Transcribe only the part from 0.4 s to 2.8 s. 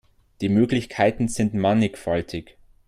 Die Möglichkeiten sind mannigfaltig.